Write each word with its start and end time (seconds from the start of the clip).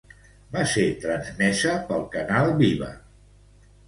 Va 0.53 0.61
ser 0.69 0.85
transmesa 1.03 1.73
pel 1.89 2.01
canal 2.15 2.49
Viva. 2.63 2.89